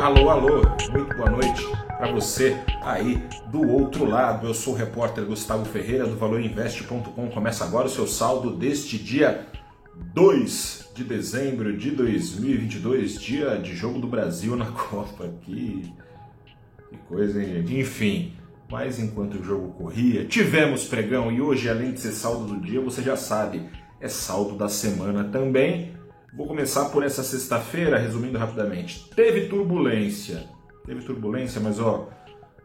Alô, 0.00 0.30
alô, 0.30 0.62
muito 0.92 1.14
boa 1.14 1.28
noite 1.28 1.62
para 1.86 2.10
você 2.10 2.56
aí 2.80 3.22
do 3.52 3.60
outro 3.68 4.06
lado. 4.06 4.46
Eu 4.46 4.54
sou 4.54 4.72
o 4.72 4.76
repórter 4.76 5.26
Gustavo 5.26 5.66
Ferreira 5.66 6.06
do 6.06 6.16
ValorInvest.com. 6.16 7.28
Começa 7.28 7.66
agora 7.66 7.86
o 7.86 7.90
seu 7.90 8.06
saldo 8.06 8.56
deste 8.56 8.96
dia 8.96 9.46
2 10.14 10.92
de 10.94 11.04
dezembro 11.04 11.76
de 11.76 11.90
2022, 11.90 13.20
dia 13.20 13.58
de 13.58 13.76
jogo 13.76 13.98
do 13.98 14.06
Brasil 14.06 14.56
na 14.56 14.72
Copa. 14.72 15.28
Que, 15.42 15.92
que 16.88 16.96
coisa, 17.06 17.42
hein, 17.42 17.56
gente? 17.56 17.78
Enfim, 17.78 18.32
mas 18.70 18.98
enquanto 18.98 19.34
o 19.34 19.44
jogo 19.44 19.68
corria, 19.72 20.24
tivemos 20.24 20.84
pregão 20.84 21.30
e 21.30 21.42
hoje, 21.42 21.68
além 21.68 21.92
de 21.92 22.00
ser 22.00 22.12
saldo 22.12 22.54
do 22.54 22.58
dia, 22.58 22.80
você 22.80 23.02
já 23.02 23.18
sabe, 23.18 23.68
é 24.00 24.08
saldo 24.08 24.56
da 24.56 24.70
semana 24.70 25.24
também. 25.24 25.99
Vou 26.32 26.46
começar 26.46 26.90
por 26.90 27.02
essa 27.02 27.24
sexta-feira, 27.24 27.98
resumindo 27.98 28.38
rapidamente. 28.38 29.08
Teve 29.16 29.48
turbulência, 29.48 30.48
teve 30.86 31.02
turbulência, 31.02 31.60
mas 31.60 31.80
ó, 31.80 32.08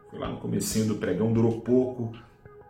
foi 0.10 0.20
lá 0.20 0.30
no 0.30 0.38
comecinho 0.38 0.86
do 0.86 0.96
pregão, 0.96 1.34
durou 1.34 1.62
pouco, 1.62 2.12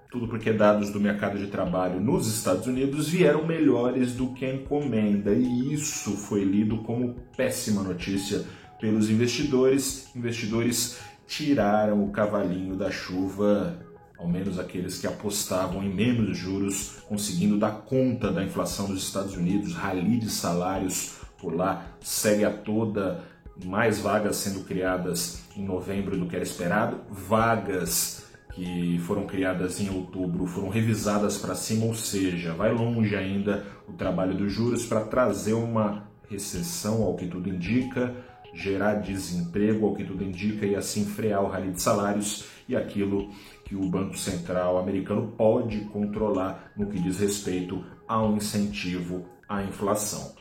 tudo 0.10 0.26
porque 0.30 0.54
dados 0.54 0.92
do 0.92 1.00
mercado 1.00 1.38
de 1.38 1.48
trabalho 1.48 2.00
nos 2.00 2.34
Estados 2.34 2.66
Unidos 2.66 3.10
vieram 3.10 3.46
melhores 3.46 4.14
do 4.14 4.34
que 4.34 4.46
a 4.46 4.54
encomenda, 4.54 5.34
e 5.34 5.74
isso 5.74 6.12
foi 6.16 6.46
lido 6.46 6.78
como 6.84 7.16
péssima 7.36 7.84
notícia 7.84 8.46
pelos 8.80 9.10
investidores. 9.10 10.16
Investidores 10.16 10.98
tiraram 11.28 12.06
o 12.06 12.12
cavalinho 12.12 12.78
da 12.78 12.90
chuva 12.90 13.78
ao 14.18 14.28
menos 14.28 14.58
aqueles 14.58 15.00
que 15.00 15.08
apostavam 15.08 15.84
em 15.84 15.94
menos 15.94 16.38
juros, 16.38 16.98
conseguindo 17.08 17.58
dar 17.58 17.84
conta 17.84 18.32
da 18.32 18.44
inflação 18.44 18.88
dos 18.88 19.04
Estados 19.04 19.36
Unidos, 19.36 19.74
rally 19.74 20.18
de 20.18 20.30
salários 20.30 21.16
por 21.38 21.54
lá, 21.54 21.86
segue 22.02 22.46
a 22.46 22.52
toda, 22.52 23.24
mais 23.64 24.00
vagas 24.00 24.38
sendo 24.38 24.66
criadas 24.66 25.44
em 25.56 25.64
novembro 25.64 26.18
do 26.18 26.28
que 26.28 26.36
era 26.36 26.44
esperado, 26.44 27.00
vagas 27.10 28.26
que 28.54 28.98
foram 29.00 29.28
criadas 29.28 29.82
em 29.82 29.90
outubro 29.90 30.46
foram 30.46 30.70
revisadas 30.70 31.38
para 31.38 31.56
cima, 31.56 31.86
ou 31.86 31.94
seja, 31.94 32.54
vai 32.54 32.74
longe 32.74 33.14
ainda 33.16 33.66
o 33.88 33.94
trabalho 33.94 34.34
dos 34.34 34.52
juros 34.52 34.86
para 34.86 35.02
trazer 35.02 35.54
uma 35.54 36.08
recessão, 36.30 37.04
ao 37.04 37.16
que 37.16 37.28
tudo 37.28 37.50
indica, 37.50 38.16
gerar 38.54 38.96
desemprego, 38.96 39.86
ao 39.86 39.94
que 39.94 40.06
tudo 40.06 40.24
indica, 40.24 40.66
e 40.66 40.74
assim 40.74 41.06
frear 41.06 41.44
o 41.44 41.50
rally 41.50 41.72
de 41.72 41.82
salários 41.82 42.46
e 42.68 42.76
aquilo 42.76 43.30
que 43.66 43.76
o 43.76 43.90
Banco 43.90 44.18
Central 44.18 44.78
americano 44.78 45.34
pode 45.36 45.82
controlar 45.86 46.72
no 46.78 46.88
que 46.88 47.00
diz 47.00 47.20
respeito 47.20 47.84
ao 48.08 48.34
incentivo 48.34 49.26
à 49.50 49.64
inflação. 49.64 50.34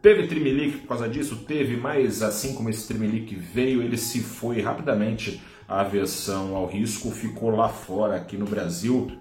Teve 0.00 0.28
Trimelic 0.28 0.78
por 0.78 0.88
causa 0.88 1.08
disso? 1.08 1.44
Teve, 1.44 1.76
mas 1.76 2.22
assim 2.22 2.54
como 2.54 2.70
esse 2.70 2.88
Trimelic 2.88 3.34
veio, 3.34 3.82
ele 3.82 3.98
se 3.98 4.20
foi 4.20 4.62
rapidamente. 4.62 5.42
A 5.68 5.82
aversão 5.82 6.56
ao 6.56 6.66
risco 6.66 7.10
ficou 7.10 7.50
lá 7.50 7.68
fora, 7.68 8.16
aqui 8.16 8.36
no 8.36 8.46
Brasil. 8.46 9.12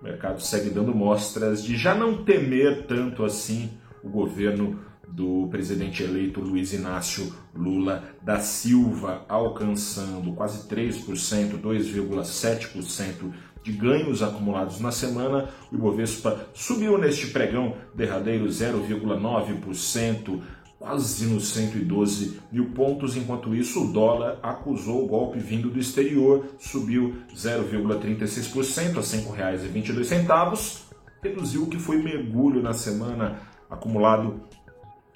O 0.00 0.04
mercado 0.04 0.40
segue 0.40 0.70
dando 0.70 0.94
mostras 0.94 1.62
de 1.62 1.76
já 1.76 1.94
não 1.94 2.24
temer 2.24 2.86
tanto 2.86 3.24
assim 3.24 3.70
o 4.02 4.08
governo 4.08 4.80
do 5.12 5.48
presidente 5.50 6.02
eleito 6.02 6.40
Luiz 6.40 6.72
Inácio 6.72 7.32
Lula 7.54 8.04
da 8.22 8.38
Silva, 8.40 9.24
alcançando 9.28 10.32
quase 10.32 10.68
3%, 10.68 11.60
2,7% 11.60 13.32
de 13.62 13.72
ganhos 13.72 14.22
acumulados 14.22 14.80
na 14.80 14.90
semana. 14.90 15.48
O 15.70 15.74
Ibovespa 15.74 16.48
subiu 16.54 16.96
neste 16.96 17.28
pregão 17.28 17.76
derradeiro 17.94 18.46
0,9%, 18.46 20.40
quase 20.78 21.26
nos 21.26 21.48
112 21.48 22.40
mil 22.50 22.70
pontos. 22.70 23.16
Enquanto 23.16 23.54
isso, 23.54 23.84
o 23.84 23.92
dólar 23.92 24.38
acusou 24.42 25.04
o 25.04 25.08
golpe 25.08 25.38
vindo 25.38 25.68
do 25.68 25.78
exterior, 25.78 26.46
subiu 26.58 27.16
0,36% 27.34 28.96
a 28.96 29.00
R$ 29.00 29.02
5,22. 29.02 30.90
Reduziu 31.22 31.64
o 31.64 31.66
que 31.66 31.78
foi 31.78 32.02
mergulho 32.02 32.62
na 32.62 32.72
semana 32.72 33.38
acumulado 33.68 34.40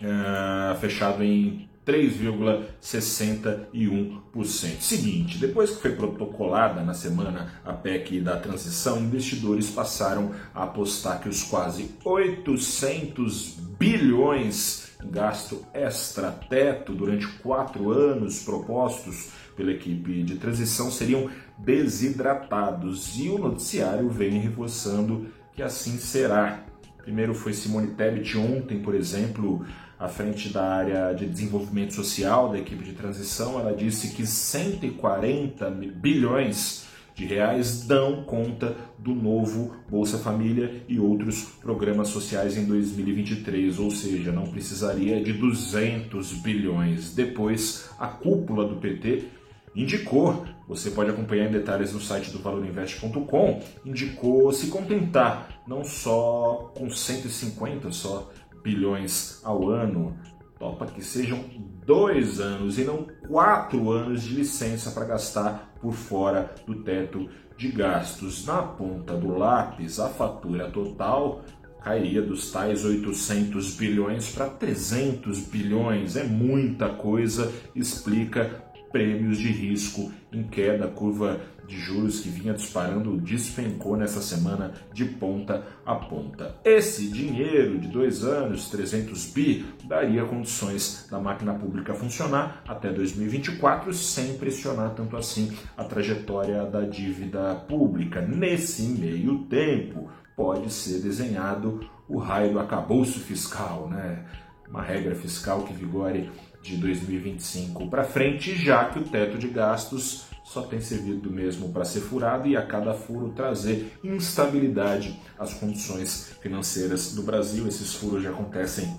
uh, 0.00 0.75
fechado 0.78 1.22
em 1.22 1.69
3,61%. 1.87 4.81
Seguinte, 4.81 5.38
depois 5.38 5.71
que 5.71 5.82
foi 5.82 5.93
protocolada 5.93 6.82
na 6.82 6.94
semana 6.94 7.53
a 7.65 7.72
PEC 7.72 8.21
da 8.21 8.37
transição, 8.38 9.00
investidores 9.00 9.71
passaram 9.71 10.32
a 10.55 10.65
apostar 10.65 11.21
que 11.21 11.28
os 11.28 11.43
quase 11.43 11.94
800 12.05 13.59
bilhões 13.78 14.84
gasto 15.05 15.62
extra-teto 15.75 16.94
durante 16.94 17.26
quatro 17.38 17.91
anos 17.91 18.43
propostos 18.43 19.28
pela 19.55 19.72
equipe 19.72 20.22
de 20.22 20.37
transição 20.37 20.91
seriam 20.91 21.28
desidratados 21.59 23.19
e 23.19 23.28
o 23.28 23.38
noticiário 23.38 24.09
vem 24.09 24.41
reforçando 24.41 25.26
que 25.55 25.62
assim 25.62 25.99
será. 25.99 26.65
Primeiro 27.03 27.34
foi 27.34 27.53
Simone 27.53 27.88
Tebet 27.88 28.38
ontem, 28.38 28.81
por 28.81 28.94
exemplo, 28.94 29.66
à 29.99 30.09
frente 30.09 30.49
da 30.49 30.65
área 30.65 31.12
de 31.12 31.27
desenvolvimento 31.27 31.94
social 31.94 32.50
da 32.50 32.59
equipe 32.59 32.84
de 32.84 32.93
transição, 32.93 33.59
ela 33.59 33.75
disse 33.75 34.15
que 34.15 34.27
140 34.27 35.71
bilhões 35.71 36.84
de 37.15 37.25
reais 37.25 37.87
dão 37.87 38.25
conta 38.25 38.75
do 38.99 39.15
novo 39.15 39.77
Bolsa 39.88 40.19
Família 40.19 40.82
e 40.88 40.99
outros 40.99 41.44
programas 41.60 42.09
sociais 42.09 42.56
em 42.56 42.65
2023, 42.65 43.78
ou 43.78 43.91
seja, 43.91 44.32
não 44.32 44.49
precisaria 44.49 45.22
de 45.22 45.32
200 45.32 46.32
bilhões. 46.34 47.15
Depois, 47.15 47.88
a 47.99 48.09
cúpula 48.09 48.66
do 48.66 48.76
PT 48.76 49.28
indicou, 49.76 50.44
você 50.69 50.91
pode 50.91 51.11
acompanhar 51.11 51.49
em 51.49 51.53
detalhes 51.53 51.93
no 51.93 52.00
site 52.00 52.31
do 52.31 52.38
valorinvest.com, 52.38 53.61
indicou 53.84 54.53
se 54.53 54.69
contentar 54.69 55.62
não 55.66 55.84
só 55.84 56.72
com 56.76 56.91
150 56.91 57.91
só 57.91 58.31
bilhões 58.64 59.41
ao 59.44 59.69
ano, 59.69 60.16
topa 60.58 60.86
que 60.86 61.04
sejam 61.04 61.44
dois 61.86 62.41
anos 62.41 62.78
e 62.78 62.84
não 62.84 63.06
quatro 63.28 63.91
anos 63.92 64.22
de 64.22 64.34
licença 64.34 64.91
para 64.91 65.04
gastar 65.04 65.75
por 65.80 65.92
fora 65.92 66.54
do 66.66 66.82
teto 66.82 67.28
de 67.58 67.70
gastos. 67.70 68.47
Na 68.47 68.62
ponta 68.62 69.14
do 69.14 69.36
lápis, 69.36 70.00
a 70.00 70.08
fatura 70.08 70.70
total 70.70 71.44
cairia 71.82 72.22
dos 72.22 72.50
tais 72.50 72.82
800 72.82 73.76
bilhões 73.76 74.32
para 74.32 74.48
300 74.48 75.41
bilhões. 75.41 76.16
É 76.16 76.25
muita 76.25 76.88
coisa, 76.88 77.52
explica 77.75 78.63
prêmios 78.94 79.38
de 79.38 79.49
risco 79.49 80.12
em 80.32 80.44
queda, 80.44 80.87
curva 80.87 81.41
de 81.66 81.77
juros 81.77 82.21
que 82.21 82.28
vinha 82.28 82.55
disparando 82.55 83.16
despencou 83.16 83.97
nessa 83.97 84.22
semana 84.22 84.72
de 84.93 85.05
ponta 85.05 85.66
a 85.84 85.97
ponta. 85.97 86.55
Esse 86.65 87.09
dinheiro 87.09 87.77
de 87.81 87.88
dois 87.88 88.22
anos, 88.22 88.69
300 88.69 89.32
bi, 89.32 89.66
daria 89.82 90.25
condições 90.25 91.09
da 91.10 91.19
máquina 91.19 91.55
pública 91.55 91.93
funcionar 91.93 92.62
até 92.69 92.93
2024 92.93 93.93
sem 93.93 94.34
pressionar 94.34 94.94
tanto 94.94 95.16
assim 95.16 95.50
a 95.76 95.82
trajetória 95.82 96.65
da 96.65 96.82
dívida 96.82 97.53
pública. 97.66 98.21
Nesse 98.21 98.82
meio 98.82 99.41
tempo, 99.47 100.09
pode 100.37 100.72
ser 100.72 101.00
desenhado 101.00 101.81
o 102.09 102.19
raio 102.19 102.53
do 102.53 102.61
acabouço 102.61 103.19
fiscal, 103.19 103.88
né? 103.88 104.25
Uma 104.74 104.82
regra 104.82 105.14
fiscal 105.14 105.62
que 105.62 105.72
vigore 105.72 106.28
de 106.60 106.76
2025 106.78 107.88
para 107.88 108.02
frente, 108.02 108.56
já 108.56 108.86
que 108.86 108.98
o 108.98 109.04
teto 109.04 109.38
de 109.38 109.46
gastos 109.46 110.24
só 110.42 110.62
tem 110.62 110.80
servido 110.80 111.30
mesmo 111.30 111.72
para 111.72 111.84
ser 111.84 112.00
furado 112.00 112.48
e 112.48 112.56
a 112.56 112.66
cada 112.66 112.92
furo 112.92 113.28
trazer 113.28 113.96
instabilidade 114.02 115.16
às 115.38 115.54
condições 115.54 116.36
financeiras 116.42 117.14
do 117.14 117.22
Brasil. 117.22 117.68
Esses 117.68 117.94
furos 117.94 118.24
já 118.24 118.30
acontecem 118.30 118.96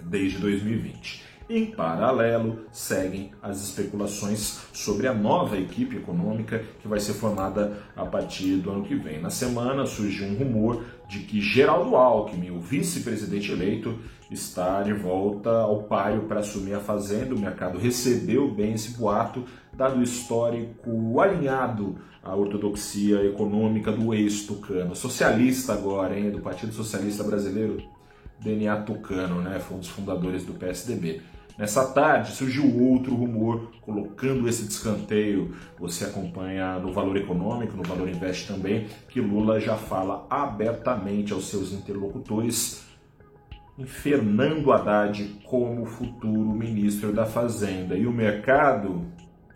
desde 0.00 0.38
2020. 0.38 1.22
Em 1.48 1.66
paralelo, 1.66 2.66
seguem 2.72 3.30
as 3.40 3.62
especulações 3.62 4.58
sobre 4.72 5.06
a 5.06 5.14
nova 5.14 5.56
equipe 5.56 5.96
econômica 5.96 6.64
que 6.82 6.88
vai 6.88 6.98
ser 6.98 7.12
formada 7.12 7.84
a 7.94 8.04
partir 8.04 8.56
do 8.56 8.72
ano 8.72 8.82
que 8.82 8.96
vem. 8.96 9.20
Na 9.20 9.30
semana 9.30 9.86
surgiu 9.86 10.26
um 10.26 10.34
rumor 10.34 10.82
de 11.08 11.20
que 11.20 11.40
Geraldo 11.40 11.94
Alckmin, 11.94 12.50
o 12.50 12.58
vice-presidente 12.58 13.52
eleito, 13.52 13.96
está 14.28 14.82
de 14.82 14.92
volta 14.92 15.50
ao 15.50 15.84
páreo 15.84 16.22
para 16.22 16.40
assumir 16.40 16.74
a 16.74 16.80
fazenda. 16.80 17.32
O 17.32 17.38
mercado 17.38 17.78
recebeu 17.78 18.52
bem 18.52 18.72
esse 18.72 18.98
boato, 18.98 19.44
dado 19.72 20.00
o 20.00 20.02
histórico 20.02 21.20
alinhado 21.20 21.96
à 22.24 22.34
ortodoxia 22.34 23.24
econômica 23.24 23.92
do 23.92 24.12
ex-tucano. 24.12 24.96
Socialista 24.96 25.74
agora, 25.74 26.18
hein, 26.18 26.32
do 26.32 26.40
Partido 26.40 26.72
Socialista 26.72 27.22
Brasileiro, 27.22 27.80
DNA 28.40 28.78
Tucano, 28.78 29.40
né? 29.40 29.60
Foi 29.60 29.76
um 29.76 29.80
dos 29.80 29.88
fundadores 29.88 30.44
do 30.44 30.52
PSDB. 30.52 31.22
Nessa 31.58 31.86
tarde 31.86 32.32
surgiu 32.32 32.64
outro 32.82 33.14
rumor 33.14 33.72
colocando 33.80 34.46
esse 34.48 34.64
descanteio. 34.64 35.54
Você 35.78 36.04
acompanha 36.04 36.78
no 36.78 36.92
Valor 36.92 37.16
Econômico, 37.16 37.76
no 37.76 37.82
Valor 37.82 38.08
Invest 38.08 38.46
também, 38.46 38.86
que 39.08 39.20
Lula 39.20 39.58
já 39.58 39.76
fala 39.76 40.26
abertamente 40.28 41.32
aos 41.32 41.48
seus 41.48 41.72
interlocutores 41.72 42.84
em 43.78 43.86
Fernando 43.86 44.70
Haddad 44.72 45.40
como 45.44 45.86
futuro 45.86 46.50
ministro 46.50 47.12
da 47.12 47.24
Fazenda. 47.24 47.96
E 47.96 48.06
o 48.06 48.12
mercado, 48.12 49.06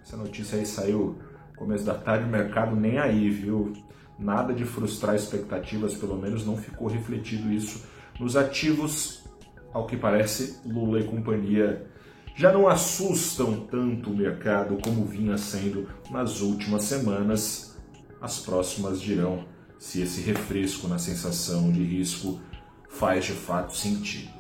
essa 0.03 0.17
notícia 0.17 0.59
aí 0.59 0.65
saiu 0.65 1.19
começo 1.61 1.85
da 1.85 1.93
tarde, 1.93 2.25
o 2.25 2.29
mercado 2.29 2.75
nem 2.75 2.99
aí, 2.99 3.29
viu? 3.29 3.75
Nada 4.19 4.55
de 4.55 4.65
frustrar 4.65 5.15
expectativas, 5.15 5.95
pelo 5.95 6.17
menos 6.17 6.47
não 6.47 6.57
ficou 6.57 6.89
refletido 6.89 7.53
isso 7.53 7.85
nos 8.19 8.35
ativos. 8.35 9.23
Ao 9.73 9.87
que 9.87 9.97
parece, 9.97 10.61
Lula 10.65 11.01
e 11.01 11.05
companhia 11.05 11.87
já 12.35 12.53
não 12.53 12.67
assustam 12.67 13.67
tanto 13.67 14.11
o 14.11 14.17
mercado 14.17 14.79
como 14.83 15.05
vinha 15.05 15.37
sendo 15.37 15.89
nas 16.11 16.41
últimas 16.41 16.85
semanas. 16.85 17.77
As 18.21 18.39
próximas 18.41 19.01
dirão 19.01 19.45
se 19.79 20.03
esse 20.03 20.21
refresco 20.21 20.89
na 20.89 20.99
sensação 20.99 21.71
de 21.71 21.83
risco 21.83 22.41
faz 22.89 23.25
de 23.25 23.33
fato 23.33 23.77
sentido. 23.77 24.31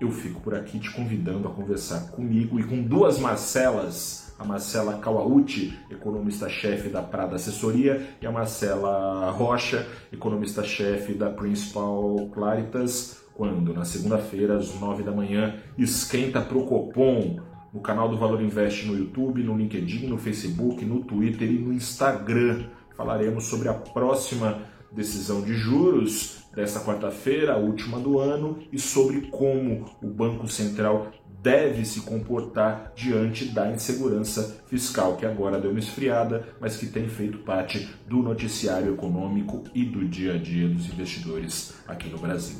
Eu 0.00 0.10
fico 0.10 0.40
por 0.40 0.54
aqui 0.54 0.78
te 0.78 0.90
convidando 0.92 1.48
a 1.48 1.50
conversar 1.50 2.10
comigo 2.10 2.60
e 2.60 2.64
com 2.64 2.82
duas 2.82 3.18
Marcelas, 3.18 4.34
a 4.38 4.44
Marcela 4.44 4.98
Kawauchi, 4.98 5.78
economista-chefe 5.90 6.90
da 6.90 7.02
Prada 7.02 7.36
Assessoria, 7.36 8.06
e 8.20 8.26
a 8.26 8.30
Marcela 8.30 9.30
Rocha, 9.30 9.86
economista-chefe 10.12 11.14
da 11.14 11.30
Principal 11.30 12.28
Claritas, 12.32 13.25
quando 13.36 13.74
na 13.74 13.84
segunda-feira, 13.84 14.56
às 14.56 14.78
nove 14.80 15.02
da 15.02 15.12
manhã, 15.12 15.56
esquenta 15.76 16.40
pro 16.40 16.64
Copom, 16.64 17.38
no 17.72 17.80
canal 17.80 18.08
do 18.08 18.16
Valor 18.16 18.40
Invest 18.40 18.86
no 18.86 18.96
YouTube, 18.96 19.42
no 19.42 19.56
LinkedIn, 19.56 20.06
no 20.06 20.16
Facebook, 20.16 20.84
no 20.84 21.00
Twitter 21.04 21.50
e 21.50 21.58
no 21.58 21.72
Instagram. 21.72 22.64
Falaremos 22.96 23.44
sobre 23.44 23.68
a 23.68 23.74
próxima 23.74 24.62
decisão 24.90 25.42
de 25.42 25.52
juros 25.52 26.46
desta 26.54 26.80
quarta-feira, 26.80 27.52
a 27.52 27.58
última 27.58 28.00
do 28.00 28.18
ano, 28.18 28.58
e 28.72 28.78
sobre 28.78 29.22
como 29.30 29.84
o 30.02 30.06
Banco 30.06 30.48
Central 30.48 31.12
deve 31.42 31.84
se 31.84 32.00
comportar 32.00 32.92
diante 32.96 33.44
da 33.44 33.70
insegurança 33.70 34.64
fiscal, 34.66 35.16
que 35.16 35.26
agora 35.26 35.60
deu 35.60 35.70
uma 35.70 35.78
esfriada, 35.78 36.48
mas 36.58 36.76
que 36.76 36.86
tem 36.86 37.08
feito 37.08 37.38
parte 37.38 37.88
do 38.08 38.22
noticiário 38.22 38.94
econômico 38.94 39.62
e 39.74 39.84
do 39.84 40.04
dia 40.08 40.34
a 40.34 40.38
dia 40.38 40.66
dos 40.66 40.86
investidores 40.86 41.74
aqui 41.86 42.08
no 42.08 42.18
Brasil. 42.18 42.58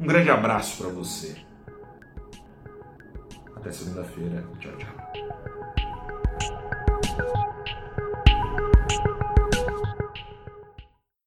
Um 0.00 0.06
grande 0.06 0.30
abraço 0.30 0.82
para 0.82 0.92
você. 0.92 1.36
Até 3.56 3.70
segunda-feira. 3.70 4.44
Tchau, 4.58 4.72
tchau. 4.76 5.11